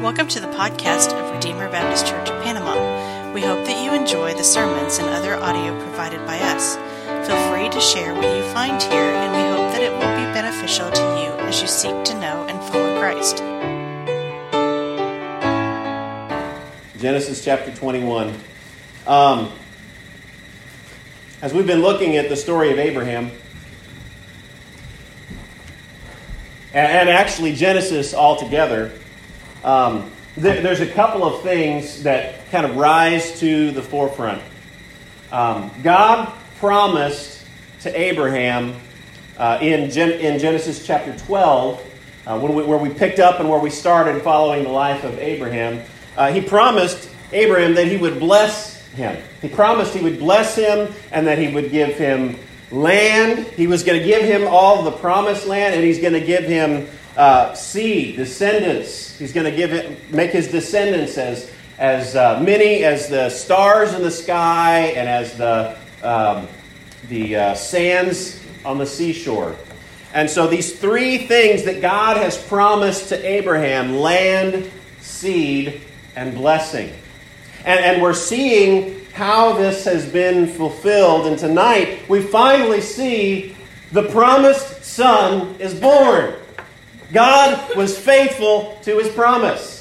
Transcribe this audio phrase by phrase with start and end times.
[0.00, 3.32] Welcome to the podcast of Redeemer Baptist Church of Panama.
[3.34, 6.76] We hope that you enjoy the sermons and other audio provided by us.
[7.28, 10.32] Feel free to share what you find here, and we hope that it will be
[10.32, 13.40] beneficial to you as you seek to know and follow Christ.
[16.98, 18.34] Genesis chapter 21.
[19.06, 19.52] Um,
[21.42, 23.30] as we've been looking at the story of Abraham,
[26.72, 28.92] and, and actually Genesis altogether,
[29.64, 34.42] um, there, there's a couple of things that kind of rise to the forefront.
[35.32, 37.44] Um, God promised
[37.80, 38.74] to Abraham
[39.38, 41.86] uh, in, Gen- in Genesis chapter 12,
[42.26, 45.82] uh, we, where we picked up and where we started following the life of Abraham,
[46.16, 49.22] uh, he promised Abraham that he would bless him.
[49.40, 52.36] He promised he would bless him and that he would give him
[52.70, 53.46] land.
[53.46, 56.44] He was going to give him all the promised land, and he's going to give
[56.44, 56.88] him
[57.20, 59.18] uh, seed, descendants.
[59.18, 63.92] He's going to give it, make his descendants as as uh, many as the stars
[63.92, 66.48] in the sky and as the um,
[67.08, 69.54] the uh, sands on the seashore.
[70.14, 75.82] And so these three things that God has promised to Abraham: land, seed,
[76.16, 76.90] and blessing.
[77.66, 81.26] And, and we're seeing how this has been fulfilled.
[81.26, 83.54] And tonight we finally see
[83.92, 86.39] the promised son is born.
[87.12, 89.80] God was faithful to his promise.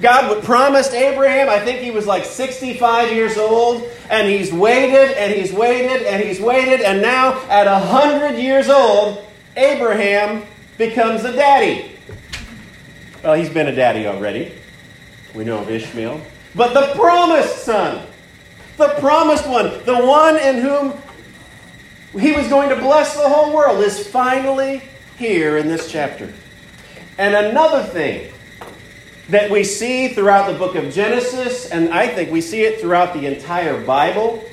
[0.00, 5.32] God promised Abraham, I think he was like 65 years old, and he's waited and
[5.32, 9.24] he's waited and he's waited, and now at 100 years old,
[9.56, 10.44] Abraham
[10.76, 11.92] becomes a daddy.
[13.22, 14.52] Well, he's been a daddy already.
[15.34, 16.20] We know of Ishmael.
[16.54, 18.06] But the promised son,
[18.76, 20.92] the promised one, the one in whom
[22.20, 24.82] he was going to bless the whole world, is finally
[25.16, 26.32] here in this chapter.
[27.18, 28.32] And another thing
[29.28, 33.14] that we see throughout the book of Genesis, and I think we see it throughout
[33.14, 34.44] the entire Bible,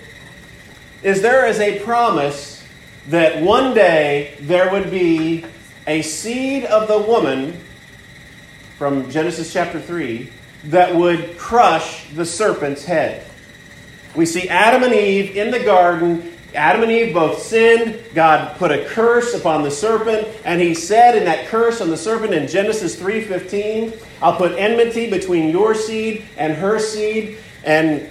[1.04, 2.66] is there is a promise
[3.10, 5.46] that one day there would be
[5.86, 7.60] a seed of the woman
[8.78, 10.32] from Genesis chapter 3
[10.66, 13.28] that would crush the serpent's head.
[14.16, 16.33] We see Adam and Eve in the garden.
[16.56, 18.00] Adam and Eve both sinned.
[18.14, 21.97] God put a curse upon the serpent, and he said in that curse on the
[21.97, 28.09] serpent in Genesis 3:15, "I'll put enmity between your seed and her seed." And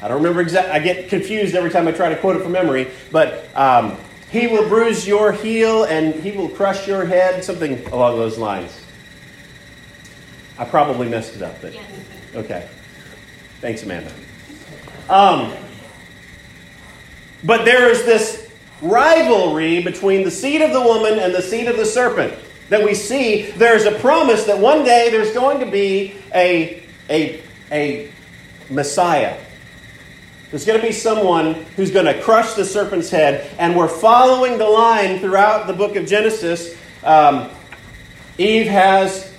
[0.00, 0.72] I don't remember exactly.
[0.72, 3.96] I get confused every time I try to quote it from memory, but um,
[4.30, 8.80] he will bruise your heel and he will crush your head, something along those lines.
[10.58, 11.74] I probably messed it up, but
[12.34, 12.68] okay.
[13.60, 14.12] Thanks, Amanda.
[15.08, 15.52] Um,
[17.44, 21.76] but there is this rivalry between the seed of the woman and the seed of
[21.76, 22.34] the serpent
[22.68, 23.50] that we see.
[23.52, 28.10] There's a promise that one day there's going to be a, a, a
[28.70, 29.38] Messiah.
[30.50, 34.58] There's going to be someone who's going to crush the serpent's head, and we're following
[34.58, 36.76] the line throughout the book of Genesis.
[37.02, 37.48] Um,
[38.38, 39.32] Eve has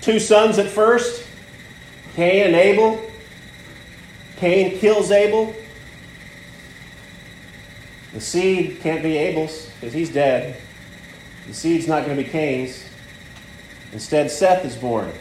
[0.00, 1.26] two sons at first
[2.14, 3.02] Cain and Abel.
[4.36, 5.54] Cain kills Abel.
[8.16, 10.56] The seed can't be Abel's because he's dead.
[11.48, 12.82] The seed's not going to be Cain's.
[13.92, 15.12] Instead, Seth is born.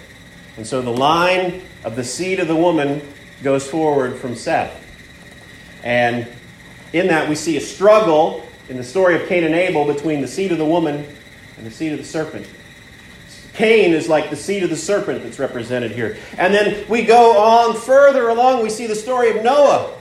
[0.56, 3.02] And so the line of the seed of the woman
[3.44, 4.82] goes forward from Seth.
[5.84, 6.26] And
[6.94, 10.28] in that, we see a struggle in the story of Cain and Abel between the
[10.30, 11.06] seed of the woman
[11.58, 12.48] and the seed of the serpent.
[13.56, 16.16] Cain is like the seed of the serpent that's represented here.
[16.38, 19.98] And then we go on further along, we see the story of Noah.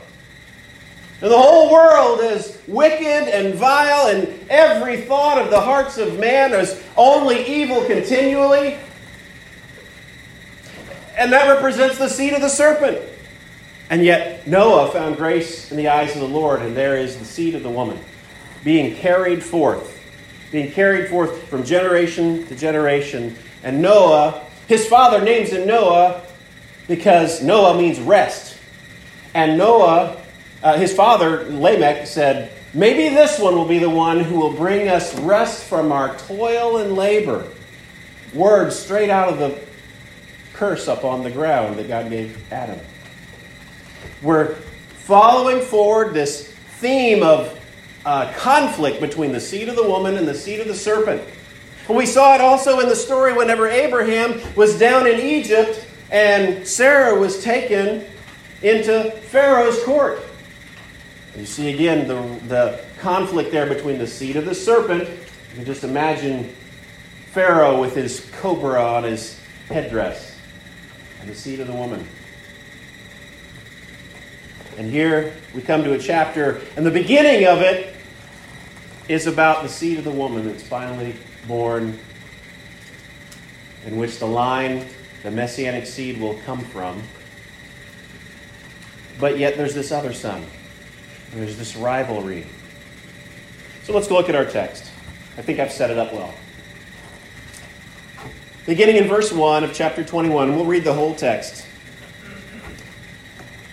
[1.20, 6.18] And the whole world is wicked and vile, and every thought of the hearts of
[6.18, 8.76] man is only evil continually.
[11.16, 13.00] And that represents the seed of the serpent.
[13.90, 17.24] And yet, Noah found grace in the eyes of the Lord, and there is the
[17.24, 17.98] seed of the woman
[18.64, 20.00] being carried forth,
[20.50, 23.36] being carried forth from generation to generation.
[23.62, 26.22] And Noah, his father names him Noah
[26.88, 28.58] because Noah means rest.
[29.34, 30.23] And Noah,
[30.64, 34.88] uh, his father, Lamech, said, Maybe this one will be the one who will bring
[34.88, 37.46] us rest from our toil and labor.
[38.32, 39.60] Words straight out of the
[40.54, 42.80] curse up on the ground that God gave Adam.
[44.22, 44.54] We're
[45.04, 47.60] following forward this theme of
[48.04, 51.22] uh, conflict between the seed of the woman and the seed of the serpent.
[51.88, 57.18] We saw it also in the story whenever Abraham was down in Egypt and Sarah
[57.18, 58.04] was taken
[58.62, 60.22] into Pharaoh's court.
[61.36, 65.08] You see again the, the conflict there between the seed of the serpent.
[65.08, 66.54] You can just imagine
[67.32, 70.36] Pharaoh with his cobra on his headdress.
[71.20, 72.06] and the seed of the woman.
[74.76, 77.94] And here we come to a chapter, and the beginning of it
[79.08, 81.16] is about the seed of the woman that's finally
[81.46, 81.98] born,
[83.86, 84.86] in which the line,
[85.22, 87.02] the messianic seed, will come from.
[89.18, 90.44] But yet there's this other son.
[91.34, 92.46] There's this rivalry.
[93.82, 94.90] So let's look at our text.
[95.36, 96.32] I think I've set it up well.
[98.66, 101.66] Beginning in verse 1 of chapter 21, we'll read the whole text.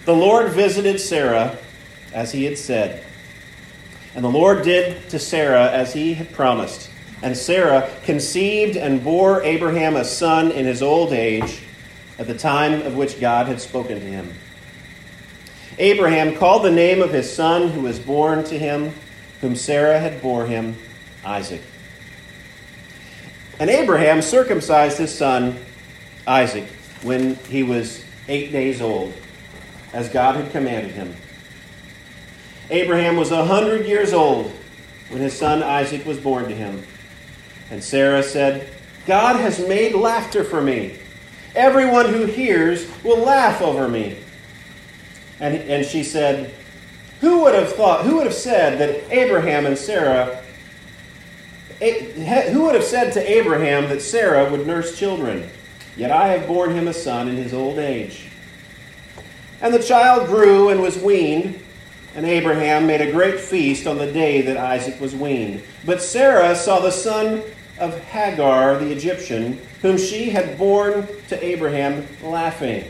[0.05, 1.55] The Lord visited Sarah
[2.13, 3.03] as he had said.
[4.15, 6.89] And the Lord did to Sarah as he had promised.
[7.21, 11.61] And Sarah conceived and bore Abraham a son in his old age,
[12.17, 14.33] at the time of which God had spoken to him.
[15.77, 18.93] Abraham called the name of his son who was born to him,
[19.39, 20.77] whom Sarah had bore him,
[21.25, 21.61] Isaac.
[23.59, 25.57] And Abraham circumcised his son,
[26.27, 26.67] Isaac,
[27.03, 29.13] when he was eight days old,
[29.93, 31.15] as God had commanded him.
[32.69, 34.51] Abraham was a hundred years old
[35.09, 36.83] when his son Isaac was born to him.
[37.69, 38.69] And Sarah said,
[39.05, 40.97] God has made laughter for me.
[41.55, 44.17] Everyone who hears will laugh over me.
[45.41, 46.53] And, and she said,
[47.19, 50.41] Who would have thought, who would have said that Abraham and Sarah,
[51.79, 55.49] who would have said to Abraham that Sarah would nurse children?
[55.97, 58.29] Yet I have borne him a son in his old age.
[59.61, 61.59] And the child grew and was weaned,
[62.15, 65.63] and Abraham made a great feast on the day that Isaac was weaned.
[65.85, 67.41] But Sarah saw the son
[67.79, 72.85] of Hagar the Egyptian, whom she had borne to Abraham, laughing.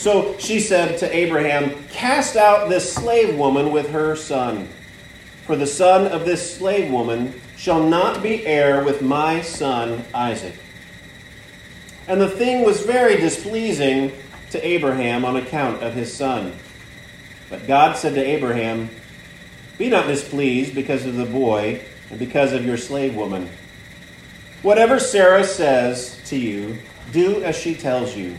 [0.00, 4.66] So she said to Abraham, Cast out this slave woman with her son.
[5.44, 10.54] For the son of this slave woman shall not be heir with my son Isaac.
[12.08, 14.12] And the thing was very displeasing
[14.52, 16.54] to Abraham on account of his son.
[17.50, 18.88] But God said to Abraham,
[19.76, 23.50] Be not displeased because of the boy and because of your slave woman.
[24.62, 26.78] Whatever Sarah says to you,
[27.12, 28.34] do as she tells you.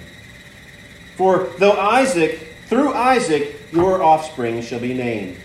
[1.21, 5.37] For though Isaac, through Isaac, your offspring shall be named.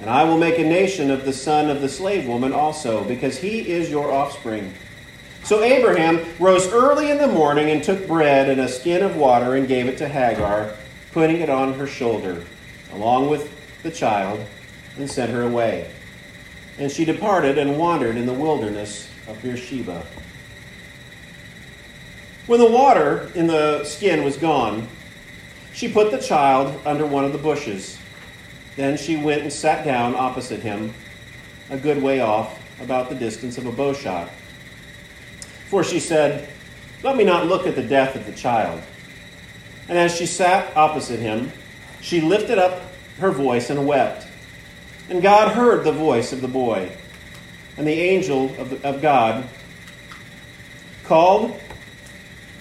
[0.00, 3.38] And I will make a nation of the son of the slave woman also, because
[3.38, 4.74] he is your offspring.
[5.44, 9.54] So Abraham rose early in the morning and took bread and a skin of water
[9.54, 10.74] and gave it to Hagar,
[11.12, 12.42] putting it on her shoulder,
[12.94, 13.48] along with
[13.84, 14.44] the child,
[14.96, 15.92] and sent her away.
[16.76, 20.04] And she departed and wandered in the wilderness of Beersheba.
[22.48, 24.88] When the water in the skin was gone,
[25.74, 27.98] she put the child under one of the bushes.
[28.74, 30.94] Then she went and sat down opposite him,
[31.68, 34.30] a good way off, about the distance of a bow shot.
[35.68, 36.48] For she said,
[37.02, 38.82] Let me not look at the death of the child.
[39.90, 41.52] And as she sat opposite him,
[42.00, 42.80] she lifted up
[43.18, 44.26] her voice and wept.
[45.10, 46.96] And God heard the voice of the boy.
[47.76, 49.46] And the angel of, of God
[51.04, 51.60] called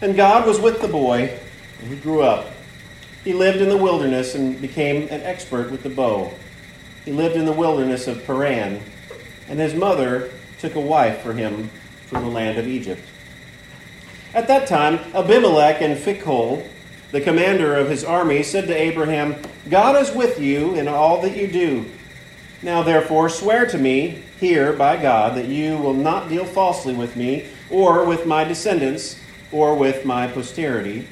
[0.00, 1.38] And God was with the boy,
[1.80, 2.52] and he grew up.
[3.24, 6.32] He lived in the wilderness and became an expert with the bow.
[7.04, 8.80] He lived in the wilderness of Paran,
[9.48, 11.68] and his mother took a wife for him
[12.06, 13.02] from the land of Egypt.
[14.34, 16.66] At that time, Abimelech and Phicol,
[17.10, 19.34] the commander of his army, said to Abraham,
[19.68, 21.86] God is with you in all that you do.
[22.62, 27.16] Now, therefore, swear to me here by God that you will not deal falsely with
[27.16, 29.20] me or with my descendants
[29.52, 31.06] or with my posterity.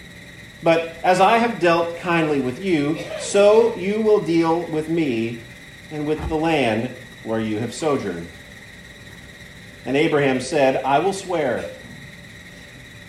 [0.63, 5.41] But as I have dealt kindly with you, so you will deal with me
[5.91, 6.91] and with the land
[7.25, 8.29] where you have sojourned.
[9.85, 11.71] And Abraham said, I will swear.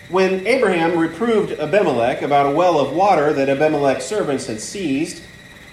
[0.08, 5.22] When Abraham reproved Abimelech about a well of water that Abimelech's servants had seized,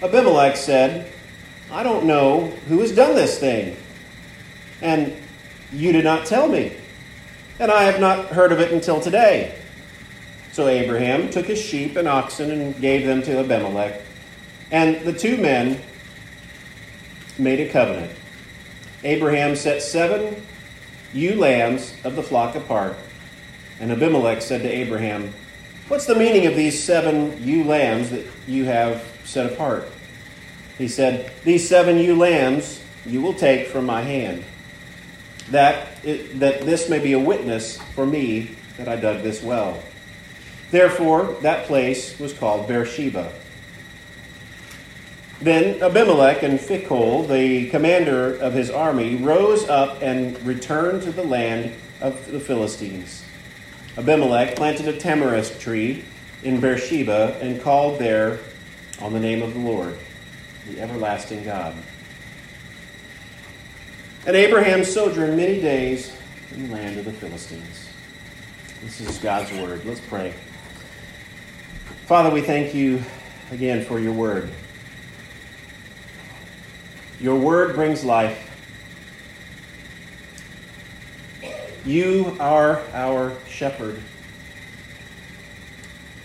[0.02, 1.10] Abimelech said,
[1.70, 3.76] I don't know who has done this thing.
[4.82, 5.14] And
[5.72, 6.76] you did not tell me
[7.58, 9.58] and I have not heard of it until today.
[10.52, 14.00] So Abraham took his sheep and oxen and gave them to Abimelech.
[14.70, 15.80] And the two men
[17.38, 18.12] made a covenant.
[19.04, 20.42] Abraham set seven
[21.12, 22.96] ewe lambs of the flock apart.
[23.80, 25.32] And Abimelech said to Abraham,
[25.88, 29.88] What's the meaning of these seven ewe lambs that you have set apart?
[30.78, 34.44] He said, These seven ewe lambs you will take from my hand,
[35.50, 39.82] that, it, that this may be a witness for me that I dug this well.
[40.70, 43.32] Therefore, that place was called Beersheba.
[45.40, 51.24] Then Abimelech and Phicol, the commander of his army, rose up and returned to the
[51.24, 53.22] land of the Philistines.
[53.98, 56.04] Abimelech planted a tamarisk tree
[56.42, 58.40] in Beersheba and called there
[59.00, 59.96] on the name of the Lord,
[60.68, 61.74] the everlasting God.
[64.26, 66.12] And Abraham sojourned many days
[66.52, 67.88] in the land of the Philistines.
[68.82, 69.84] This is God's word.
[69.84, 70.34] Let's pray.
[72.06, 73.02] Father, we thank you
[73.52, 74.50] again for your word.
[77.20, 78.42] Your word brings life.
[81.84, 84.02] You are our shepherd.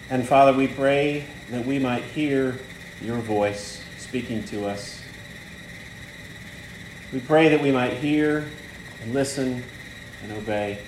[0.10, 2.58] And Father, we pray that we might hear
[3.00, 5.01] your voice speaking to us.
[7.14, 8.48] We pray that we might hear
[9.02, 9.62] and listen
[10.24, 10.80] and obey.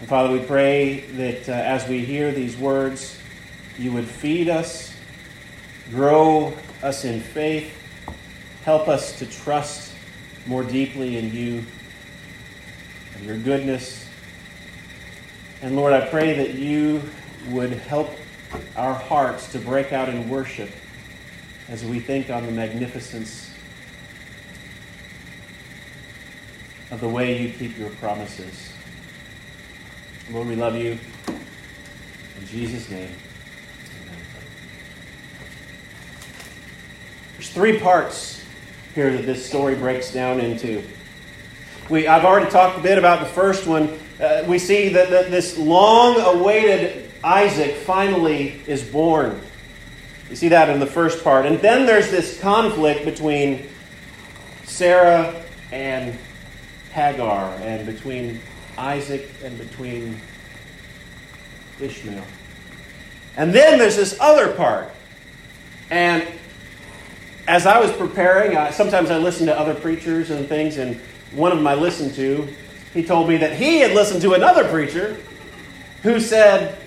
[0.00, 3.20] And Father, we pray that uh, as we hear these words,
[3.78, 4.96] you would feed us,
[5.90, 7.72] grow us in faith,
[8.64, 9.94] help us to trust
[10.46, 11.64] more deeply in you
[13.14, 14.08] and your goodness.
[15.62, 17.02] And Lord, I pray that you
[17.50, 18.10] would help
[18.74, 20.70] our hearts to break out in worship
[21.68, 23.51] as we think on the magnificence
[26.92, 28.70] of the way you keep your promises.
[30.30, 30.98] Lord, we love you.
[31.26, 33.08] In Jesus' name.
[37.32, 38.44] There's three parts
[38.94, 40.82] here that this story breaks down into.
[41.88, 43.98] We, I've already talked a bit about the first one.
[44.20, 49.40] Uh, we see that, that this long awaited Isaac finally is born.
[50.28, 51.46] You see that in the first part.
[51.46, 53.70] And then there's this conflict between
[54.64, 56.18] Sarah and
[56.92, 58.40] Hagar and between
[58.76, 60.20] Isaac and between
[61.80, 62.24] Ishmael.
[63.36, 64.90] And then there's this other part.
[65.90, 66.26] And
[67.48, 70.96] as I was preparing, I, sometimes I listen to other preachers and things, and
[71.32, 72.48] one of them I listened to,
[72.92, 75.16] he told me that he had listened to another preacher
[76.02, 76.78] who said,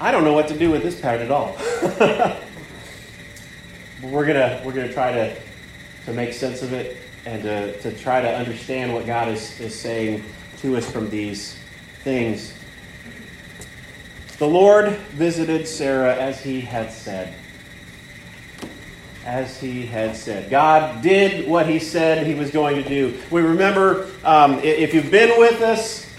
[0.00, 1.56] I don't know what to do with this part at all.
[4.02, 5.36] we're gonna we're gonna try to
[6.06, 9.78] to make sense of it and to, to try to understand what God is, is
[9.78, 10.24] saying
[10.58, 11.58] to us from these
[12.02, 12.54] things.
[14.38, 17.34] The Lord visited Sarah as he had said.
[19.24, 20.50] As he had said.
[20.50, 23.16] God did what he said he was going to do.
[23.30, 26.12] We remember, um, if you've been with us,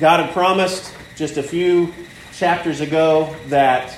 [0.00, 1.94] God had promised just a few
[2.32, 3.96] chapters ago that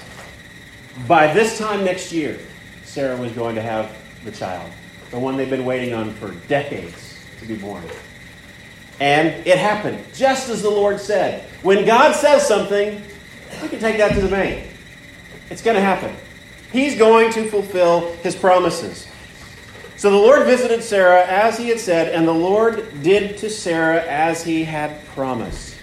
[1.06, 2.38] by this time next year,
[2.84, 4.70] Sarah was going to have the child,
[5.10, 7.84] the one they've been waiting on for decades to be born.
[9.00, 11.44] And it happened, just as the Lord said.
[11.62, 13.00] When God says something,
[13.62, 14.68] we can take that to the bank.
[15.50, 16.14] It's going to happen.
[16.72, 19.08] He's going to fulfill his promises.
[19.96, 24.04] So the Lord visited Sarah as he had said, and the Lord did to Sarah
[24.04, 25.76] as he had promised.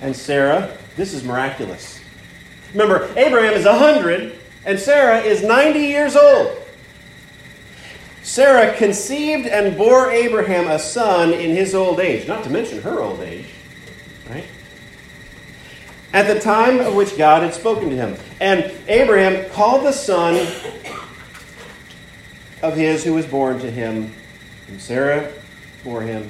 [0.00, 2.00] And Sarah, this is miraculous.
[2.72, 6.57] Remember, Abraham is 100, and Sarah is 90 years old.
[8.22, 13.00] Sarah conceived and bore Abraham a son in his old age, not to mention her
[13.00, 13.46] old age,
[14.28, 14.44] right?
[16.12, 18.16] At the time of which God had spoken to him.
[18.40, 20.34] And Abraham called the son
[22.62, 24.12] of his who was born to him,
[24.68, 25.32] and Sarah
[25.84, 26.28] bore him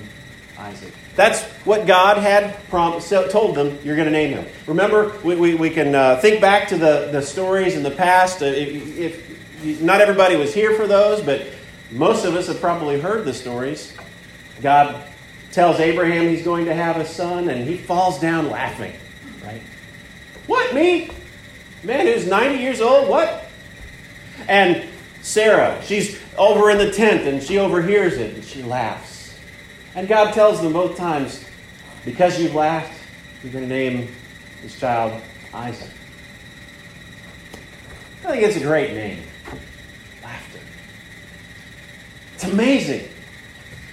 [0.59, 0.92] Isaac.
[1.14, 4.47] That's what God had promised, told them you're going to name him.
[4.66, 8.42] Remember, we, we, we can uh, think back to the, the stories in the past.
[8.42, 11.45] Uh, if, if, not everybody was here for those, but
[11.90, 13.95] most of us have probably heard the stories.
[14.61, 15.04] God
[15.52, 18.92] tells Abraham he's going to have a son, and he falls down laughing,
[19.45, 19.62] right?
[20.47, 21.11] What, me?
[21.83, 23.09] Man who's 90 years old?
[23.09, 23.47] What?
[24.49, 24.88] And
[25.23, 29.38] Sarah, she's over in the tent, and she overhears it, and she laughs.
[29.95, 31.45] And God tells them both times,
[32.04, 32.99] because you've laughed,
[33.42, 34.09] you're going to name
[34.62, 35.21] this child
[35.54, 35.90] Isaac.
[38.25, 39.23] I think it's a great name.
[42.38, 43.09] It's amazing.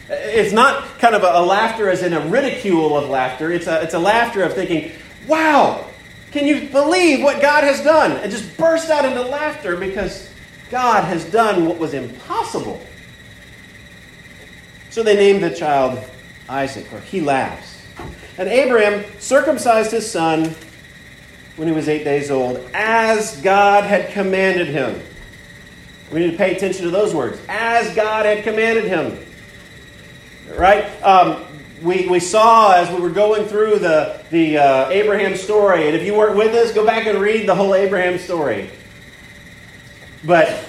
[0.08, 3.52] It's not kind of a, a, laughter as in a ridicule of laughter.
[3.52, 4.92] It's a, it's a laughter of thinking,
[5.28, 5.84] wow,
[6.30, 8.12] can you believe what God has done?
[8.12, 10.30] And just burst out into laughter because
[10.70, 12.80] God has done what was impossible.
[14.92, 15.98] So they named the child
[16.48, 17.84] Isaac, or he laughs.
[18.38, 20.54] And Abraham circumcised his son
[21.56, 25.02] when he was eight days old, as God had commanded him.
[26.12, 27.39] We need to pay attention to those words.
[27.50, 29.17] As God had commanded him.
[30.55, 30.85] Right?
[31.01, 31.43] Um,
[31.81, 36.03] we, we saw as we were going through the, the uh, Abraham story, and if
[36.03, 38.69] you weren't with us, go back and read the whole Abraham story.
[40.24, 40.63] But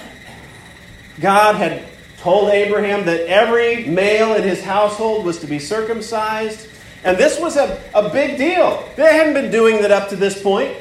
[1.21, 1.85] God had
[2.19, 6.69] told Abraham that every male in his household was to be circumcised.
[7.05, 8.87] And this was a, a big deal.
[8.97, 10.75] They hadn't been doing that up to this point.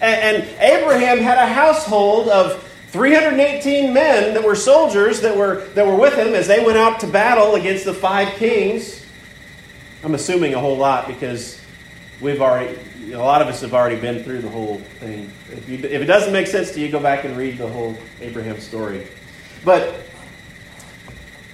[0.00, 5.86] And, and Abraham had a household of 318 men that were soldiers that were, that
[5.86, 9.04] were with him as they went out to battle against the five kings.
[10.02, 11.60] I'm assuming a whole lot because
[12.20, 12.78] we've already,
[13.12, 15.30] a lot of us have already been through the whole thing.
[15.50, 17.94] If, you, if it doesn't make sense to you, go back and read the whole
[18.22, 19.06] Abraham story.
[19.66, 19.94] But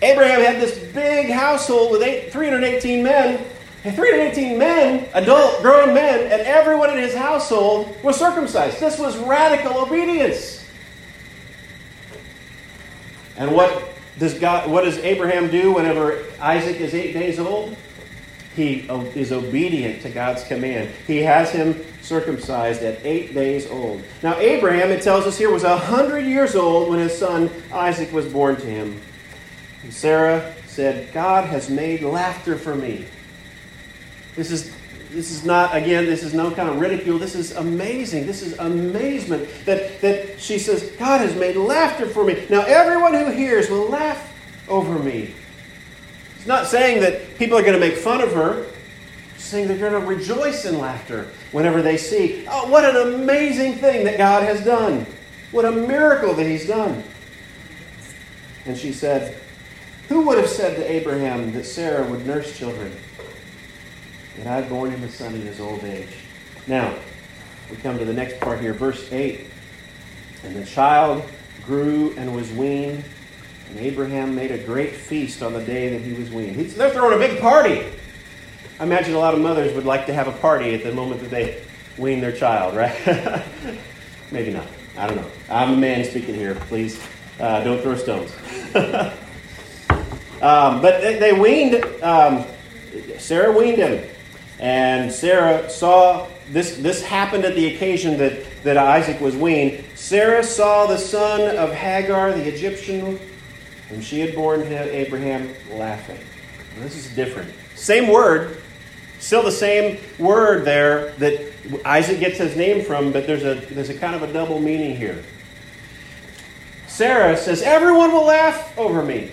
[0.03, 3.45] Abraham had this big household with eight, 318 men.
[3.83, 8.81] And 318 men, adult, grown men, and everyone in his household was circumcised.
[8.81, 10.64] This was radical obedience.
[13.37, 14.71] And what does God?
[14.71, 17.77] What does Abraham do whenever Isaac is eight days old?
[18.55, 18.87] He
[19.17, 20.91] is obedient to God's command.
[21.09, 24.05] He has him circumcised at eight days old.
[24.23, 28.13] Now, Abraham, it tells us here, was a hundred years old when his son Isaac
[28.13, 29.01] was born to him.
[29.83, 33.07] And Sarah said, God has made laughter for me.
[34.37, 34.73] This is
[35.15, 37.19] this is not again this is no kind of ridicule.
[37.19, 38.27] This is amazing.
[38.27, 42.47] This is amazement that, that she says god has made laughter for me.
[42.51, 44.33] Now everyone who hears will laugh
[44.69, 45.35] over me.
[46.37, 48.67] It's not saying that people are going to make fun of her.
[49.35, 53.75] It's saying they're going to rejoice in laughter whenever they see oh what an amazing
[53.75, 55.07] thing that god has done.
[55.53, 57.05] What a miracle that he's done.
[58.67, 59.41] And she said
[60.09, 62.93] who would have said to abraham that sarah would nurse children
[64.39, 66.09] and I've borne him a son in his old age.
[66.67, 66.95] Now,
[67.71, 69.47] we come to the next part here, verse 8.
[70.45, 71.23] And the child
[71.65, 73.05] grew and was weaned,
[73.71, 76.57] and Abraham made a great feast on the day that he was weaned.
[76.57, 77.87] He's, they're throwing a big party.
[78.79, 81.21] I imagine a lot of mothers would like to have a party at the moment
[81.23, 81.63] that they
[81.97, 82.95] wean their child, right?
[84.31, 84.67] Maybe not.
[84.97, 85.31] I don't know.
[85.49, 86.55] I'm a man speaking here.
[86.55, 87.01] Please
[87.41, 88.33] uh, don't throw stones.
[90.43, 92.45] um, but they, they weaned, um,
[93.19, 94.09] Sarah weaned him.
[94.59, 99.85] And Sarah saw this, this happened at the occasion that, that Isaac was weaned.
[99.95, 103.19] Sarah saw the son of Hagar, the Egyptian,
[103.89, 106.19] whom she had borne to Abraham, laughing.
[106.79, 107.53] this is different.
[107.75, 108.63] Same word,
[109.19, 111.53] still the same word there that
[111.85, 114.97] Isaac gets his name from, but there's a, there's a kind of a double meaning
[114.97, 115.23] here.
[116.87, 119.33] Sarah says, Everyone will laugh over me.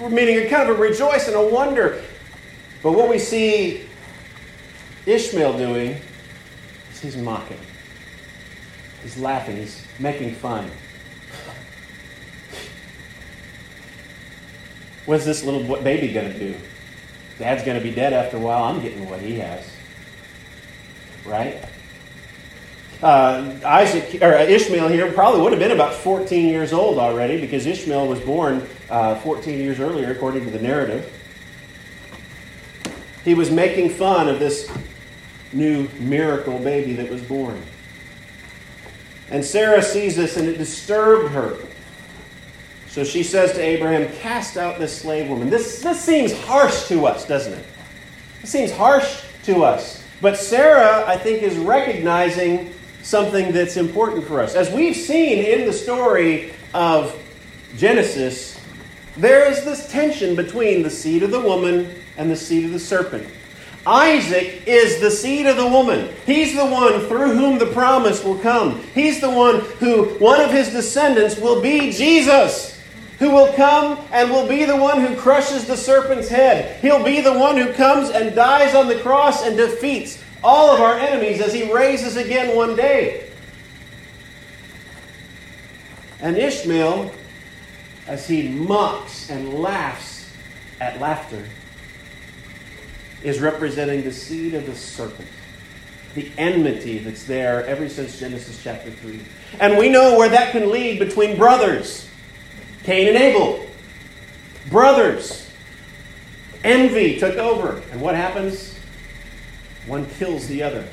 [0.00, 2.02] Meaning a kind of a rejoice and a wonder.
[2.82, 3.84] But what we see
[5.06, 6.00] Ishmael doing
[6.92, 7.58] is he's mocking.
[9.02, 9.56] He's laughing.
[9.56, 10.70] He's making fun.
[15.06, 16.54] What's this little baby going to do?
[17.38, 18.64] Dad's going to be dead after a while.
[18.64, 19.68] I'm getting what he has.
[21.24, 21.64] Right?
[23.02, 27.66] Uh, Isaac or Ishmael here probably would have been about 14 years old already because
[27.66, 31.12] Ishmael was born uh, 14 years earlier, according to the narrative.
[33.24, 34.70] He was making fun of this
[35.52, 37.60] new miracle baby that was born.
[39.30, 41.56] And Sarah sees this and it disturbed her.
[42.88, 45.48] So she says to Abraham, Cast out this slave woman.
[45.48, 47.64] This, this seems harsh to us, doesn't it?
[48.42, 50.04] It seems harsh to us.
[50.20, 54.54] But Sarah, I think, is recognizing something that's important for us.
[54.54, 57.18] As we've seen in the story of
[57.76, 58.60] Genesis,
[59.16, 62.78] there is this tension between the seed of the woman and the seed of the
[62.78, 63.26] serpent.
[63.86, 66.08] Isaac is the seed of the woman.
[66.24, 68.80] He's the one through whom the promise will come.
[68.94, 72.80] He's the one who, one of his descendants, will be Jesus,
[73.18, 76.80] who will come and will be the one who crushes the serpent's head.
[76.80, 80.80] He'll be the one who comes and dies on the cross and defeats all of
[80.80, 83.30] our enemies as he raises again one day.
[86.20, 87.12] And Ishmael,
[88.06, 90.32] as he mocks and laughs
[90.80, 91.44] at laughter,
[93.24, 95.28] is representing the seed of the serpent,
[96.14, 99.20] the enmity that's there ever since Genesis chapter 3.
[99.60, 102.08] And we know where that can lead between brothers
[102.84, 103.64] Cain and Abel.
[104.70, 105.50] Brothers.
[106.64, 107.82] Envy took over.
[107.90, 108.78] And what happens?
[109.86, 110.86] One kills the other.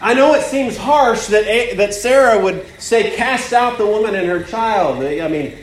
[0.00, 4.26] I know it seems harsh that, that Sarah would say, Cast out the woman and
[4.28, 5.02] her child.
[5.02, 5.56] I mean,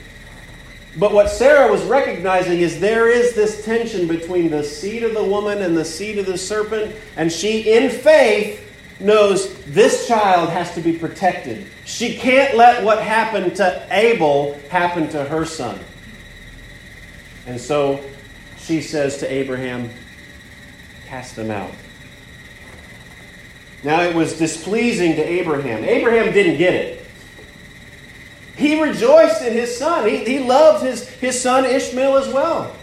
[0.95, 5.23] But what Sarah was recognizing is there is this tension between the seed of the
[5.23, 8.59] woman and the seed of the serpent, and she, in faith,
[8.99, 11.65] knows this child has to be protected.
[11.85, 15.79] She can't let what happened to Abel happen to her son.
[17.47, 18.03] And so
[18.57, 19.89] she says to Abraham,
[21.07, 21.71] Cast them out.
[23.83, 25.83] Now it was displeasing to Abraham.
[25.83, 27.02] Abraham didn't get it.
[28.55, 30.07] He rejoiced in his son.
[30.07, 32.75] He, he loved his, his son Ishmael as well.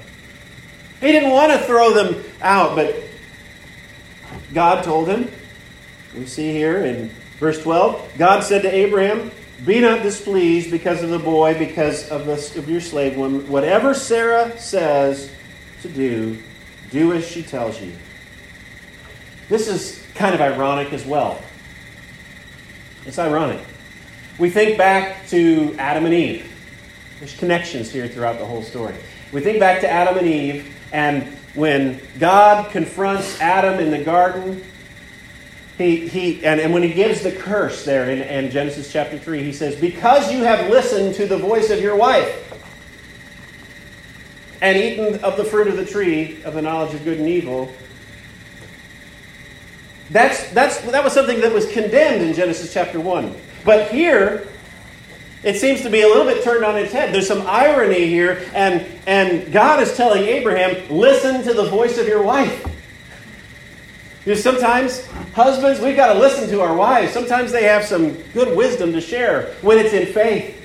[1.00, 2.96] He didn't want to throw them out, but
[4.52, 5.30] God told him.
[6.14, 9.30] We see here in verse 12 God said to Abraham,
[9.64, 13.48] Be not displeased because of the boy, because of, the, of your slave woman.
[13.48, 15.30] Whatever Sarah says
[15.82, 16.38] to do,
[16.90, 17.92] do as she tells you.
[19.48, 21.40] This is kind of ironic as well.
[23.06, 23.60] It's ironic.
[24.40, 26.50] We think back to Adam and Eve.
[27.18, 28.94] There's connections here throughout the whole story.
[29.32, 31.24] We think back to Adam and Eve, and
[31.54, 34.64] when God confronts Adam in the garden,
[35.76, 39.42] he, he, and, and when he gives the curse there in, in Genesis chapter 3,
[39.42, 42.46] he says, Because you have listened to the voice of your wife
[44.62, 47.70] and eaten of the fruit of the tree of the knowledge of good and evil,
[50.08, 53.36] that's, that's, that was something that was condemned in Genesis chapter 1.
[53.64, 54.48] But here,
[55.42, 57.14] it seems to be a little bit turned on its head.
[57.14, 62.06] There's some irony here, and, and God is telling Abraham, listen to the voice of
[62.06, 62.66] your wife.
[64.24, 67.12] Because sometimes, husbands, we've got to listen to our wives.
[67.12, 70.56] Sometimes they have some good wisdom to share when it's in faith.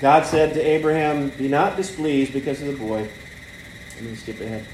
[0.00, 3.08] God said to Abraham, Be not displeased because of the boy.
[3.94, 4.66] Let me skip ahead.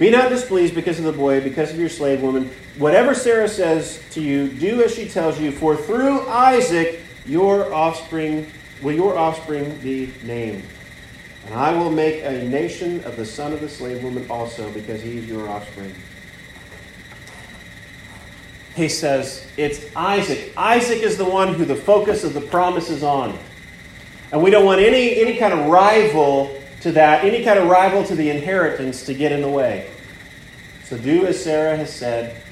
[0.00, 2.50] Be not displeased because of the boy, because of your slave woman.
[2.78, 8.50] Whatever Sarah says to you, do as she tells you, for through Isaac your offspring
[8.80, 10.64] will your offspring be named.
[11.44, 15.02] And I will make a nation of the son of the slave woman also, because
[15.02, 15.94] he is your offspring.
[18.74, 20.54] He says, it's Isaac.
[20.56, 23.38] Isaac is the one who the focus of the promise is on.
[24.32, 28.04] And we don't want any, any kind of rival to that, any kind of rival
[28.04, 29.90] to the inheritance to get in the way.
[30.84, 32.42] So do as Sarah has said.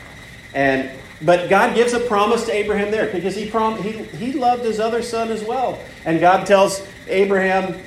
[0.54, 4.64] And but God gives a promise to Abraham there because he prom- he, he loved
[4.64, 5.82] his other son as well.
[6.04, 7.80] And God tells Abraham,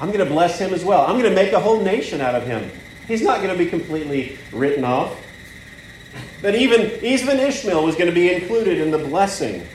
[0.00, 1.02] I'm going to bless him as well.
[1.02, 2.70] I'm going to make a whole nation out of him.
[3.08, 5.20] He's not going to be completely written off.
[6.42, 9.66] But even, even Ishmael was going to be included in the blessing.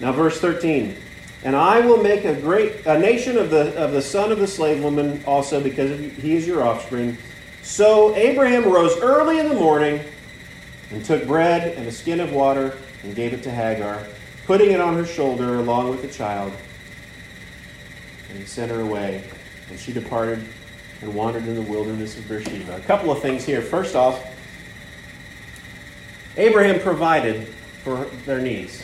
[0.00, 0.96] Now, verse 13
[1.46, 4.48] and I will make a great a nation of the of the son of the
[4.48, 7.16] slave woman also, because he is your offspring.
[7.62, 10.00] So Abraham rose early in the morning
[10.90, 14.04] and took bread and a skin of water and gave it to Hagar,
[14.44, 16.52] putting it on her shoulder along with the child.
[18.28, 19.22] And he sent her away,
[19.70, 20.44] and she departed
[21.00, 22.76] and wandered in the wilderness of Beersheba.
[22.76, 23.62] A couple of things here.
[23.62, 24.20] First off,
[26.36, 27.46] Abraham provided
[27.84, 28.82] for their needs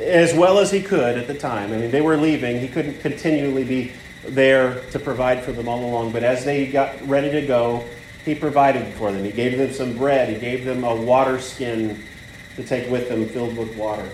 [0.00, 1.72] as well as he could at the time.
[1.72, 2.60] I mean, they were leaving.
[2.60, 3.92] He couldn't continually be
[4.24, 6.12] there to provide for them all along.
[6.12, 7.84] But as they got ready to go,
[8.24, 9.24] he provided for them.
[9.24, 10.28] He gave them some bread.
[10.28, 12.02] He gave them a water skin
[12.56, 14.08] to take with them filled with water.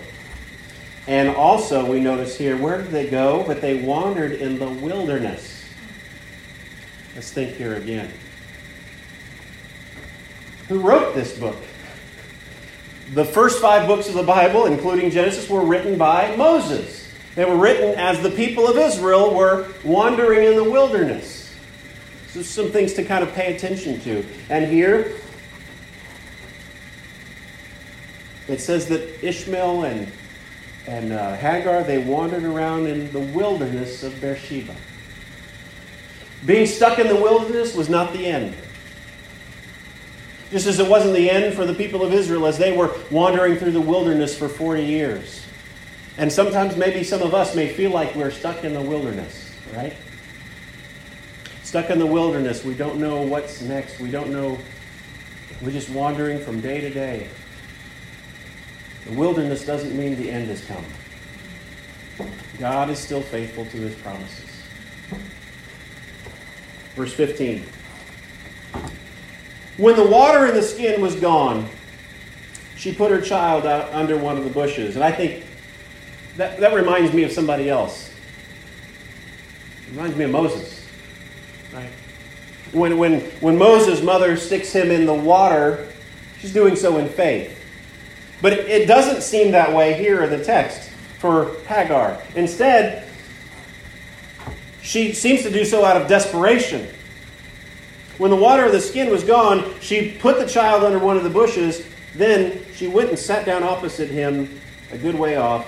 [1.07, 3.43] And also, we notice here, where did they go?
[3.45, 5.65] But they wandered in the wilderness.
[7.15, 8.11] Let's think here again.
[10.69, 11.57] Who wrote this book?
[13.11, 17.11] The first five books of the Bible, including Genesis, were written by Moses.
[17.35, 21.55] They were written as the people of Israel were wandering in the wilderness.
[22.29, 24.25] So, some things to kind of pay attention to.
[24.49, 25.17] And here,
[28.47, 30.11] it says that Ishmael and,
[30.87, 34.75] and uh, Hagar, they wandered around in the wilderness of Beersheba.
[36.45, 38.55] Being stuck in the wilderness was not the end.
[40.53, 43.57] Just as it wasn't the end for the people of Israel as they were wandering
[43.57, 45.43] through the wilderness for 40 years.
[46.19, 49.95] And sometimes maybe some of us may feel like we're stuck in the wilderness, right?
[51.63, 52.63] Stuck in the wilderness.
[52.63, 53.99] We don't know what's next.
[53.99, 54.59] We don't know.
[55.63, 57.29] We're just wandering from day to day.
[59.07, 60.85] The wilderness doesn't mean the end has come.
[62.59, 64.51] God is still faithful to his promises.
[66.95, 67.65] Verse 15.
[69.77, 71.67] When the water in the skin was gone,
[72.75, 74.95] she put her child out under one of the bushes.
[74.95, 75.45] And I think
[76.37, 78.11] that, that reminds me of somebody else.
[79.87, 80.87] It reminds me of Moses.
[81.73, 81.89] Right?
[82.71, 85.87] When, when, when Moses' mother sticks him in the water,
[86.43, 87.57] She's doing so in faith.
[88.41, 92.21] But it doesn't seem that way here in the text for Hagar.
[92.35, 93.07] Instead,
[94.81, 96.92] she seems to do so out of desperation.
[98.17, 101.23] When the water of the skin was gone, she put the child under one of
[101.23, 101.85] the bushes.
[102.15, 104.59] Then she went and sat down opposite him,
[104.91, 105.67] a good way off,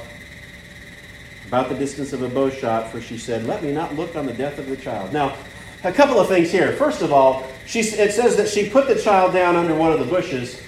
[1.48, 4.26] about the distance of a bow shot, for she said, Let me not look on
[4.26, 5.12] the death of the child.
[5.12, 5.36] Now,
[5.84, 6.74] a couple of things here.
[6.74, 10.00] First of all, she, it says that she put the child down under one of
[10.00, 10.62] the bushes.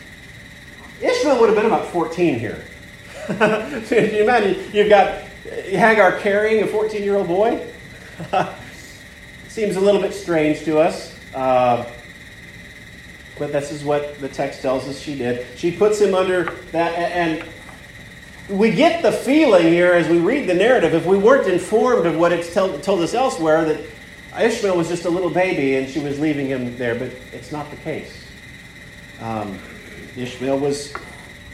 [1.02, 2.64] Ishmael would have been about 14 here.
[3.28, 5.24] so you imagine you've got uh,
[5.66, 7.68] Hagar carrying a 14 year old boy?
[9.48, 11.17] Seems a little bit strange to us.
[11.38, 11.86] Uh,
[13.38, 15.46] but this is what the text tells us she did.
[15.56, 17.48] She puts him under that, and
[18.50, 22.18] we get the feeling here as we read the narrative, if we weren't informed of
[22.18, 23.86] what it's told, told us elsewhere, that
[24.42, 27.70] Ishmael was just a little baby and she was leaving him there, but it's not
[27.70, 28.26] the case.
[29.22, 29.60] Um,
[30.16, 30.92] Ishmael was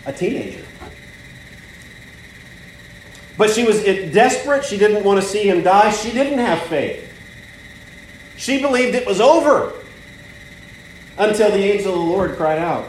[0.05, 0.63] a teenager.
[3.37, 4.63] But she was desperate.
[4.63, 5.91] She didn't want to see him die.
[5.91, 7.12] She didn't have faith.
[8.37, 9.73] She believed it was over
[11.17, 12.87] until the angel of the Lord cried out.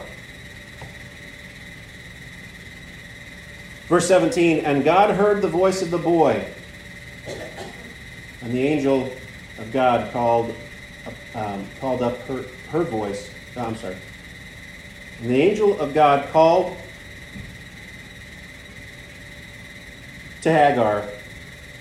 [3.87, 6.45] Verse 17 And God heard the voice of the boy,
[8.41, 9.11] and the angel
[9.57, 10.55] of God called,
[11.35, 13.29] um, called up her, her voice.
[13.55, 13.95] Oh, I'm sorry.
[15.21, 16.75] And the angel of God called
[20.41, 21.01] to Hagar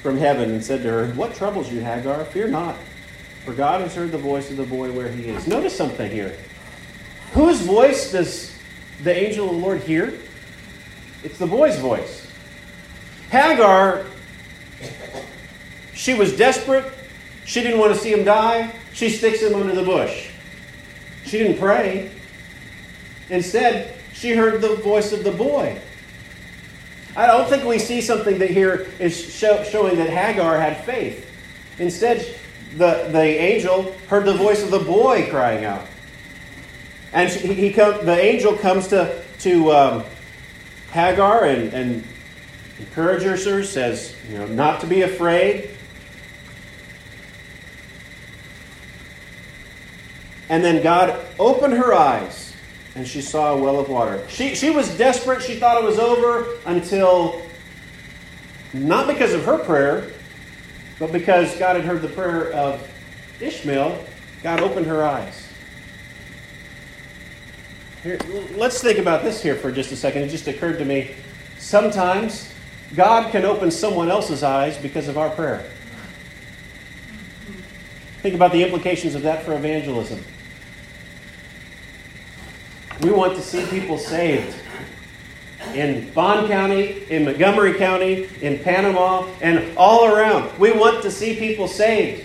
[0.03, 2.25] from heaven and said to her, What troubles you, Hagar?
[2.27, 2.77] Fear not,
[3.45, 5.47] for God has heard the voice of the boy where he is.
[5.47, 6.37] Notice something here.
[7.33, 8.57] Whose voice does
[9.03, 10.19] the angel of the Lord hear?
[11.23, 12.27] It's the boy's voice.
[13.31, 14.07] Hagar,
[15.93, 16.91] she was desperate.
[17.45, 18.73] She didn't want to see him die.
[18.93, 20.31] She sticks him under the bush.
[21.25, 22.11] She didn't pray.
[23.29, 25.81] Instead, she heard the voice of the boy.
[27.17, 31.31] I don't think we see something that here is show, showing that Hagar had faith.
[31.79, 32.27] Instead,
[32.73, 35.87] the, the angel heard the voice of the boy crying out.
[37.13, 40.05] And he, he come, the angel comes to, to um,
[40.91, 42.05] Hagar and, and
[42.79, 45.71] encourages her, says, you know, not to be afraid.
[50.49, 52.55] And then God opened her eyes
[52.95, 54.25] and she saw a well of water.
[54.29, 55.43] She, she was desperate.
[55.43, 57.43] She thought it was over until,
[58.73, 60.13] not because of her prayer,
[60.99, 62.89] but because God had heard the prayer of
[63.41, 64.05] Ishmael,
[64.43, 65.49] God opened her eyes.
[68.03, 68.19] Here,
[68.57, 70.23] let's think about this here for just a second.
[70.23, 71.15] It just occurred to me.
[71.59, 72.53] Sometimes
[72.95, 75.65] God can open someone else's eyes because of our prayer.
[78.21, 80.23] Think about the implications of that for evangelism.
[83.01, 84.57] We want to see people saved
[85.75, 90.59] in Bond County, in Montgomery County, in Panama, and all around.
[90.59, 92.25] We want to see people saved.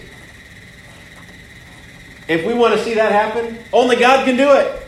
[2.28, 4.84] If we want to see that happen, only God can do it.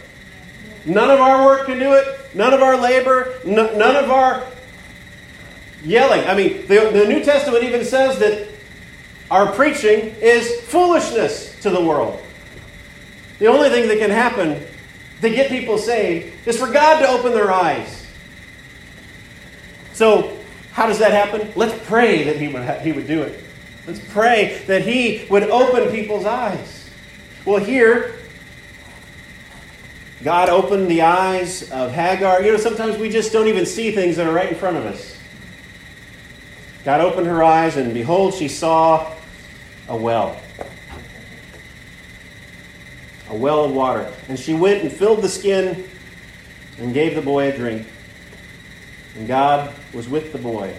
[0.85, 2.35] None of our work can do it.
[2.35, 3.39] None of our labor.
[3.45, 4.45] none of our
[5.83, 6.25] yelling.
[6.27, 8.47] I mean, the, the New Testament even says that
[9.29, 12.21] our preaching is foolishness to the world.
[13.39, 14.63] The only thing that can happen
[15.21, 18.00] to get people saved is for God to open their eyes.
[20.01, 20.35] So,
[20.71, 21.51] how does that happen?
[21.55, 23.43] Let's pray that He would, he would do it.
[23.85, 26.89] Let's pray that He would open people's eyes.
[27.45, 28.15] Well, here,
[30.23, 32.41] God opened the eyes of Hagar.
[32.41, 34.87] You know, sometimes we just don't even see things that are right in front of
[34.87, 35.19] us.
[36.83, 39.13] God opened her eyes, and behold, she saw
[39.87, 40.41] a well
[43.29, 44.11] a well of water.
[44.29, 45.87] And she went and filled the skin
[46.79, 47.85] and gave the boy a drink.
[49.15, 50.73] And God was with the boy.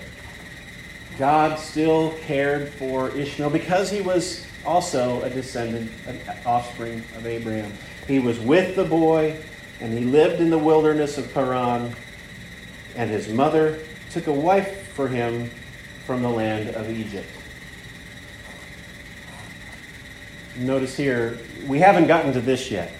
[1.18, 7.72] God still cared for Ishmael because he was also a descendant, an offspring of Abraham.
[8.06, 9.38] He was with the boy,
[9.80, 11.94] and he lived in the wilderness of Paran.
[12.96, 13.78] And his mother
[14.10, 15.50] took a wife for him
[16.04, 17.28] from the land of Egypt.
[20.56, 22.92] Notice here, we haven't gotten to this yet.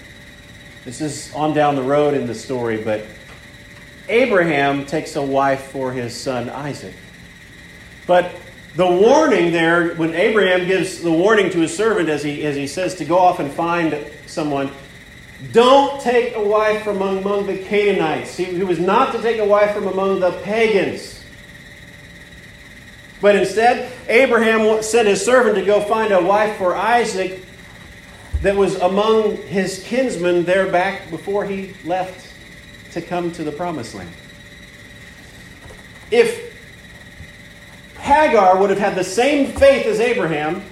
[0.85, 3.05] This is on down the road in the story, but
[4.12, 6.94] Abraham takes a wife for his son Isaac.
[8.07, 8.35] But
[8.77, 12.66] the warning there, when Abraham gives the warning to his servant as he, as he
[12.66, 14.70] says to go off and find someone,
[15.51, 18.37] don't take a wife from among the Canaanites.
[18.37, 21.25] He, he was not to take a wife from among the pagans.
[23.22, 27.44] But instead, Abraham sent his servant to go find a wife for Isaac
[28.42, 32.32] that was among his kinsmen there back before he left
[32.93, 34.11] to come to the promised land.
[36.11, 36.53] If
[37.99, 40.63] Hagar would have had the same faith as Abraham,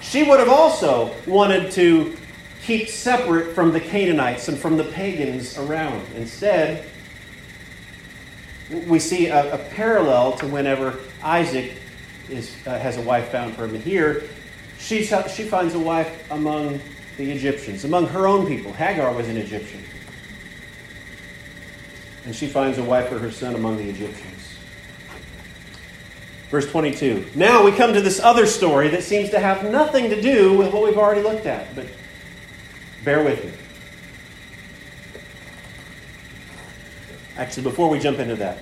[0.00, 2.16] she would have also wanted to
[2.62, 6.06] keep separate from the Canaanites and from the pagans around.
[6.14, 6.84] Instead,
[8.86, 11.74] we see a, a parallel to whenever Isaac
[12.28, 13.80] is, uh, has a wife found for him.
[13.80, 14.24] Here,
[14.78, 16.80] she, she finds a wife among
[17.16, 18.72] the Egyptians, among her own people.
[18.72, 19.82] Hagar was an Egyptian.
[22.24, 24.40] And she finds a wife for her son among the Egyptians.
[26.50, 27.26] Verse 22.
[27.36, 30.72] Now we come to this other story that seems to have nothing to do with
[30.72, 31.86] what we've already looked at, but
[33.04, 33.52] bear with me.
[37.36, 38.58] Actually, before we jump into that.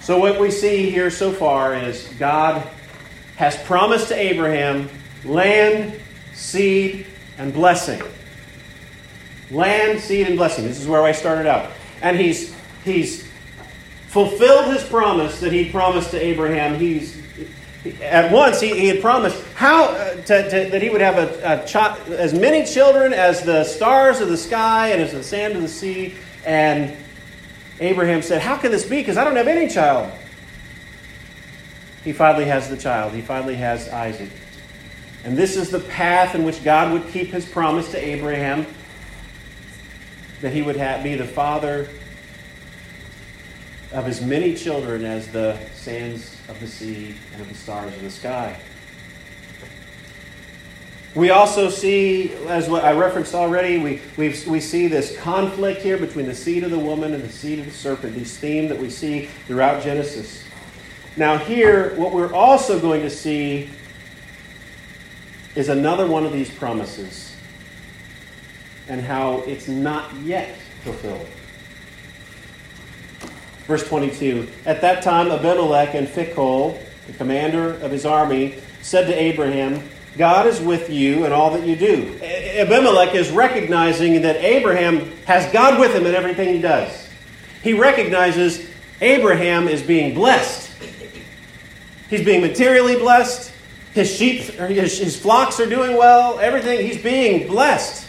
[0.00, 2.68] So, what we see here so far is God
[3.36, 4.90] has promised to Abraham
[5.24, 5.98] land,
[6.34, 7.06] seed,
[7.38, 8.02] and blessing.
[9.50, 10.64] Land, seed, and blessing.
[10.64, 11.70] This is where I started out.
[12.02, 12.54] And he's,
[12.84, 13.28] he's
[14.08, 16.78] fulfilled his promise that he promised to Abraham.
[16.78, 17.22] He's
[18.02, 21.38] at once he, he had promised how uh, to, to, that he would have a,
[21.44, 25.62] a as many children as the stars of the sky and as the sand of
[25.62, 26.14] the sea.
[26.44, 26.96] And
[27.80, 28.96] Abraham said, "How can this be?
[28.96, 30.12] Because I don't have any child."
[32.04, 33.12] He finally has the child.
[33.12, 34.30] He finally has Isaac.
[35.24, 38.64] And this is the path in which God would keep his promise to Abraham
[40.40, 41.88] that he would have, be the father
[43.92, 48.02] of as many children as the sands of the sea and of the stars of
[48.02, 48.58] the sky.
[51.14, 56.26] We also see, as I referenced already, we, we we see this conflict here between
[56.26, 58.90] the seed of the woman and the seed of the serpent, this theme that we
[58.90, 60.44] see throughout Genesis.
[61.16, 63.70] Now, here, what we're also going to see
[65.54, 67.25] is another one of these promises
[68.88, 71.26] and how it's not yet fulfilled.
[73.66, 79.14] Verse 22 At that time, Abimelech and Phicol, the commander of his army, said to
[79.14, 79.82] Abraham,
[80.16, 82.18] God is with you in all that you do.
[82.22, 87.08] Abimelech is recognizing that Abraham has God with him in everything he does.
[87.62, 88.66] He recognizes
[89.00, 90.70] Abraham is being blessed.
[92.08, 93.52] He's being materially blessed.
[93.92, 96.38] His sheep, his, his flocks are doing well.
[96.38, 98.05] Everything, he's being blessed.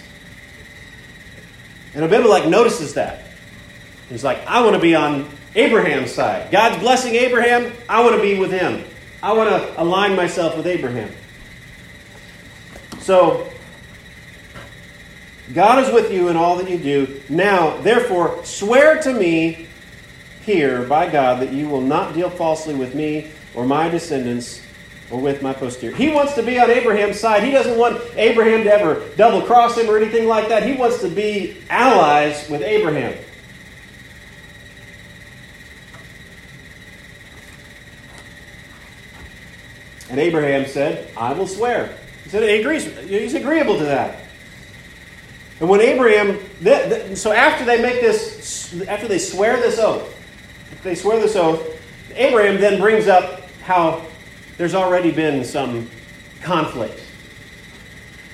[1.98, 3.24] And Abimelech notices that.
[4.08, 6.52] He's like, I want to be on Abraham's side.
[6.52, 7.74] God's blessing Abraham.
[7.90, 8.84] I want to be with him.
[9.24, 11.12] I want to align myself with Abraham.
[13.00, 13.52] So,
[15.56, 17.20] God is with you in all that you do.
[17.30, 19.66] Now, therefore, swear to me
[20.44, 24.62] here by God that you will not deal falsely with me or my descendants
[25.10, 25.96] or with my posterior.
[25.96, 27.44] He wants to be on Abraham's side.
[27.44, 30.64] He doesn't want Abraham to ever double cross him or anything like that.
[30.64, 33.18] He wants to be allies with Abraham.
[40.10, 41.98] And Abraham said, I will swear.
[42.24, 42.86] He said he agrees.
[43.02, 44.24] He's agreeable to that.
[45.60, 46.40] And when Abraham,
[47.16, 50.14] so after they make this, after they swear this oath,
[50.84, 51.62] they swear this oath,
[52.14, 54.06] Abraham then brings up how
[54.58, 55.90] there's already been some
[56.42, 57.02] conflict.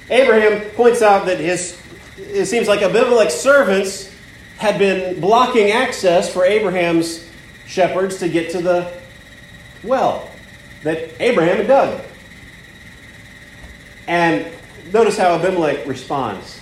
[0.10, 1.82] Abraham points out that his,
[2.18, 4.14] it seems like Abimelech's servants
[4.58, 7.30] had been blocking access for Abraham's
[7.66, 8.94] shepherds to get to the
[9.84, 10.30] well
[10.84, 12.02] that Abraham had dug.
[14.08, 14.46] And
[14.92, 16.60] notice how Abimelech responds.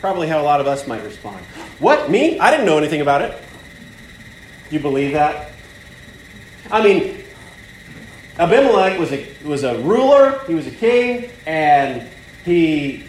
[0.00, 1.44] Probably how a lot of us might respond.
[1.78, 2.10] What?
[2.10, 2.38] Me?
[2.38, 3.40] I didn't know anything about it.
[4.68, 5.52] Do you believe that?
[6.70, 7.19] I mean,
[8.40, 12.08] Abimelech was a, was a ruler, he was a king, and
[12.42, 13.04] he,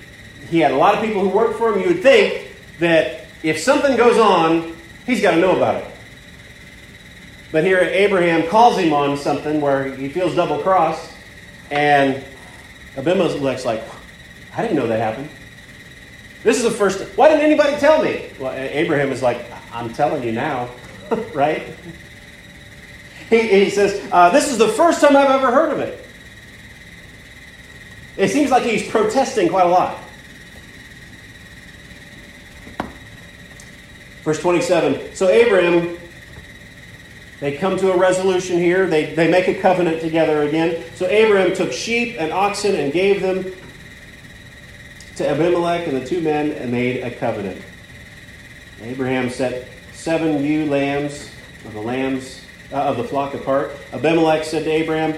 [0.50, 1.80] he had a lot of people who worked for him.
[1.80, 5.88] You would think that if something goes on, he's got to know about it.
[7.54, 11.14] But here Abraham calls him on something where he feels double crossed,
[11.70, 12.22] and
[12.98, 13.84] Abimelech's like,
[14.54, 15.30] I didn't know that happened.
[16.44, 17.18] This is the first.
[17.18, 18.30] Why didn't anybody tell me?
[18.38, 20.70] Well, Abraham is like, I'm telling you now,
[21.34, 21.74] right?
[23.32, 26.06] He, he says, uh, This is the first time I've ever heard of it.
[28.18, 29.98] It seems like he's protesting quite a lot.
[34.24, 35.98] Verse 27 So Abraham
[37.40, 38.86] they come to a resolution here.
[38.86, 40.84] They, they make a covenant together again.
[40.94, 43.52] So Abraham took sheep and oxen and gave them
[45.16, 47.60] to Abimelech and the two men and made a covenant.
[48.84, 51.32] Abraham set seven ewe lambs
[51.66, 52.41] of the lambs
[52.72, 53.72] uh, of the flock apart.
[53.94, 55.18] Abimelech said to Abraham,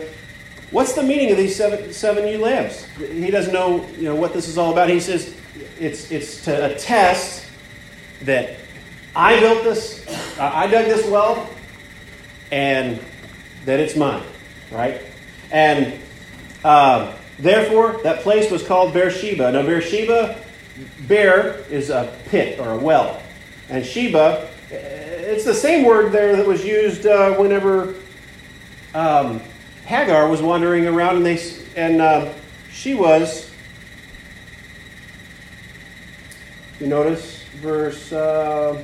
[0.72, 4.34] "What's the meaning of these seven seven ewe lambs?" He doesn't know, you know what
[4.34, 4.89] this is all about.
[4.89, 5.36] He says
[5.80, 7.45] it's it's to attest
[8.24, 8.58] that
[9.16, 10.06] I built this,
[10.39, 11.47] I dug this well,
[12.51, 12.99] and
[13.66, 14.24] that it's mine,
[14.72, 15.01] right?
[15.51, 15.99] And
[16.64, 19.51] uh, therefore, that place was called Beersheba.
[19.51, 20.43] Now, Beersheba,
[21.08, 23.22] Beer is a pit or a well,
[23.70, 24.49] and Sheba,
[25.24, 27.95] it's the same word there that was used uh, whenever
[28.93, 29.41] um,
[29.86, 31.41] Hagar was wandering around, and they
[31.76, 32.34] and uh,
[32.71, 33.49] she was.
[36.80, 38.11] You notice verse.
[38.11, 38.84] Uh,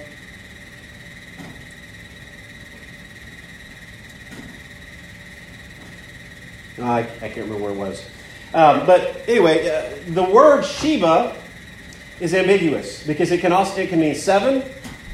[6.81, 8.05] I, I, can't remember where it was.
[8.53, 11.35] Um, but anyway, uh, the word Sheba
[12.21, 14.63] is ambiguous because it can also it can mean seven,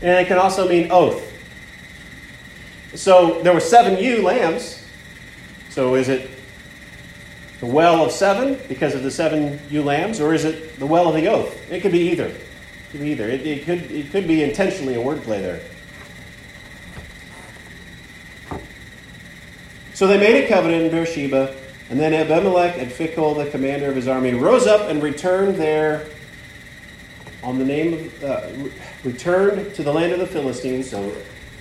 [0.02, 1.32] and it can also mean oath.
[2.96, 4.84] So there were seven ewe lambs.
[5.70, 6.30] So is it
[7.60, 11.10] the well of seven because of the seven ewe lambs, or is it the well
[11.10, 11.72] of the oath?
[11.72, 12.28] It could be either.
[12.28, 12.42] It
[12.92, 13.28] could be either.
[13.30, 15.62] It, it could it could be intentionally a wordplay there.
[19.94, 21.56] So they made a covenant in Beersheba,
[21.90, 26.06] and then Abimelech and Phicol, the commander of his army, rose up and returned there
[27.46, 28.42] on the name of, uh,
[29.04, 30.90] returned to the land of the Philistines.
[30.90, 31.16] So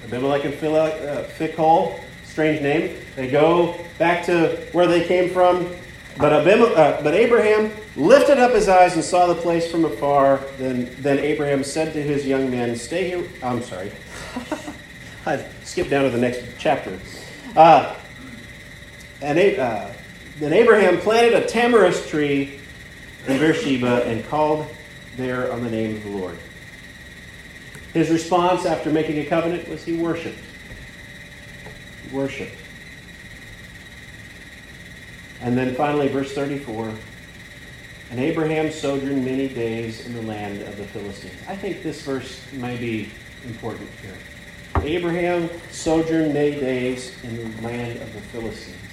[0.05, 2.97] Abimelech and Phicol, uh, strange name.
[3.17, 5.69] They go back to where they came from.
[6.17, 10.41] But, Abimelech, uh, but Abraham lifted up his eyes and saw the place from afar.
[10.59, 13.25] Then, then Abraham said to his young men, Stay here.
[13.43, 13.93] I'm sorry.
[15.27, 16.99] I skipped down to the next chapter.
[17.57, 17.95] Uh,
[19.21, 19.91] and uh,
[20.39, 22.61] then Abraham planted a tamarisk tree
[23.27, 24.67] in Beersheba and called
[25.17, 26.39] there on the name of the Lord.
[27.93, 30.39] His response after making a covenant was he worshiped.
[32.03, 32.57] He worshiped.
[35.41, 36.93] And then finally, verse 34
[38.11, 41.41] And Abraham sojourned many days in the land of the Philistines.
[41.49, 43.11] I think this verse may be
[43.45, 44.17] important here.
[44.83, 48.85] Abraham sojourned many days in the land of the Philistines.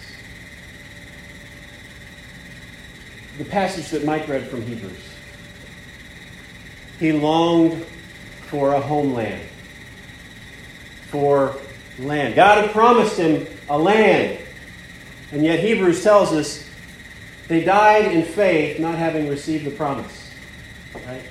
[3.38, 5.11] the passage that Mike read from Hebrews.
[7.02, 7.84] He longed
[8.46, 9.42] for a homeland,
[11.08, 11.56] for
[11.98, 12.36] land.
[12.36, 14.38] God had promised him a land,
[15.32, 16.70] and yet Hebrews tells us
[17.48, 20.32] they died in faith, not having received the promise.
[20.94, 21.24] Right?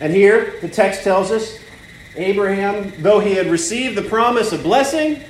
[0.00, 1.62] And here, the text tells us
[2.16, 5.22] Abraham, though he had received the promise of blessing,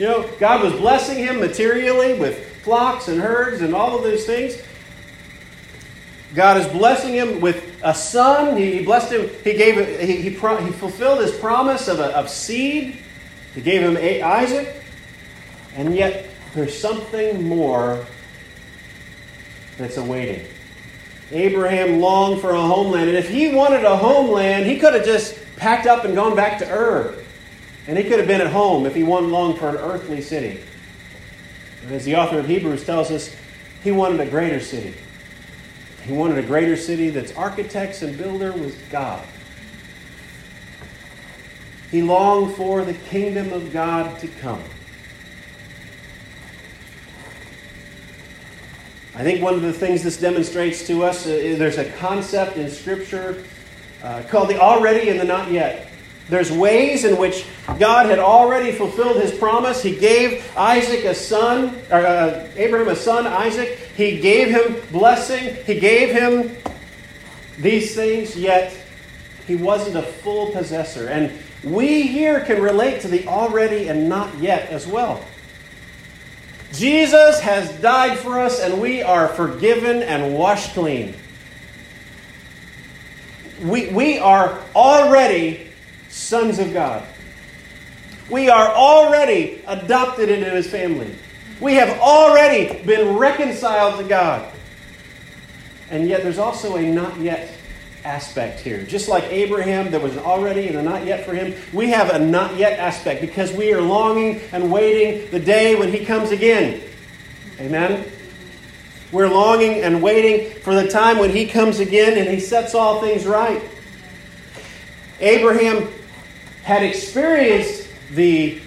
[0.00, 4.26] you know, God was blessing him materially with flocks and herds and all of those
[4.26, 4.60] things.
[6.34, 8.56] God is blessing him with a son.
[8.56, 9.30] He, blessed him.
[9.44, 10.00] He gave.
[10.00, 12.98] He, he, pro, he fulfilled his promise of, a, of seed.
[13.54, 14.82] He gave him Isaac,
[15.76, 18.04] and yet there's something more
[19.78, 20.44] that's awaiting.
[21.30, 25.38] Abraham longed for a homeland, and if he wanted a homeland, he could have just
[25.56, 27.14] packed up and gone back to Ur,
[27.86, 30.60] and he could have been at home if he wanted long for an earthly city.
[31.84, 33.34] But as the author of Hebrews tells us,
[33.84, 34.94] he wanted a greater city.
[36.04, 39.26] He wanted a greater city that's architects and builder was God.
[41.90, 44.62] He longed for the kingdom of God to come.
[49.16, 52.56] I think one of the things this demonstrates to us uh, is there's a concept
[52.56, 53.44] in Scripture
[54.02, 55.88] uh, called the already and the not yet.
[56.28, 57.44] There's ways in which
[57.78, 59.82] God had already fulfilled his promise.
[59.82, 63.78] He gave Isaac a son, or uh, Abraham a son, Isaac.
[63.94, 65.56] He gave him blessing.
[65.66, 66.56] He gave him
[67.58, 68.74] these things, yet
[69.46, 71.08] he wasn't a full possessor.
[71.08, 71.30] And
[71.62, 75.22] we here can relate to the already and not yet as well.
[76.72, 81.14] Jesus has died for us, and we are forgiven and washed clean.
[83.62, 85.63] We, we are already
[86.14, 87.04] sons of God.
[88.30, 91.14] We are already adopted into his family.
[91.60, 94.50] We have already been reconciled to God.
[95.90, 97.52] And yet there's also a not yet
[98.04, 98.84] aspect here.
[98.84, 101.54] Just like Abraham, there was an already and a not yet for him.
[101.72, 105.92] We have a not yet aspect because we are longing and waiting the day when
[105.92, 106.80] he comes again.
[107.58, 108.08] Amen?
[109.10, 113.00] We're longing and waiting for the time when he comes again and he sets all
[113.00, 113.62] things right.
[115.20, 115.88] Abraham
[116.64, 118.60] had experienced the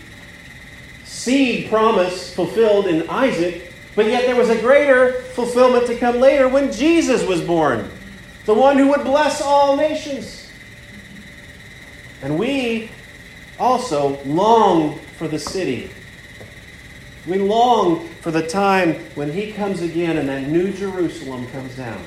[1.04, 6.48] seed promise fulfilled in Isaac, but yet there was a greater fulfillment to come later
[6.48, 7.89] when Jesus was born,
[8.45, 10.50] the one who would bless all nations.
[12.22, 12.91] And we
[13.60, 15.89] also long for the city.
[17.26, 22.02] We long for the time when he comes again and that new Jerusalem comes down.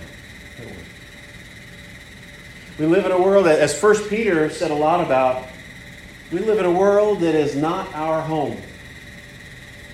[2.78, 5.48] We live in a world that, as First Peter said a lot about,
[6.32, 8.56] We live in a world that is not our home,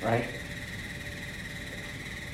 [0.03, 0.27] right?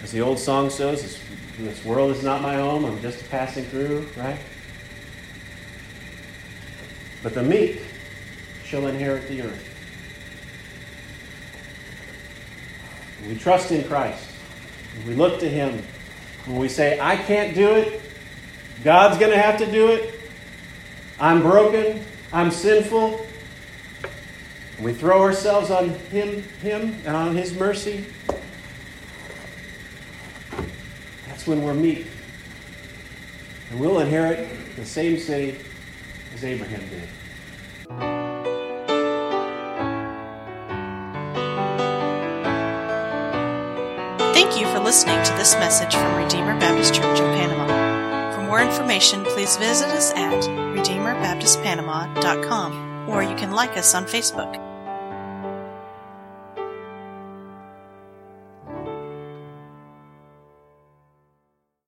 [0.02, 1.22] As the old song says,
[1.58, 4.38] this, world is not my home, I'm just passing through, right?
[7.22, 7.80] But the meek
[8.64, 9.68] shall inherit the earth.
[13.28, 14.28] We trust in Christ,
[15.06, 15.80] we look to Him,
[16.46, 18.02] when we say, I can't do it,
[18.82, 20.18] God's going to have to do it,
[21.20, 23.24] I'm broken, I'm sinful,
[24.82, 28.04] we throw ourselves on Him, Him and on His mercy,
[31.26, 32.08] that's when we're meek.
[33.70, 35.58] And we'll inherit the same city
[36.34, 37.08] as Abraham did.
[44.34, 47.66] Thank you for listening to this message from Redeemer Baptist Church of Panama.
[48.36, 54.71] For more information, please visit us at RedeemerBaptistPanama.com or you can like us on Facebook.